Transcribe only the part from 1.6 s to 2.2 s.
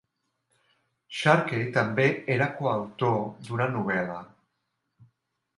també